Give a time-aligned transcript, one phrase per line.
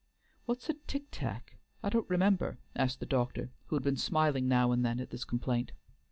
[0.47, 1.57] "What's a tick tack?
[1.83, 5.23] I don't remember," asked the doctor, who had been smiling now and then at this
[5.25, 5.73] complaint.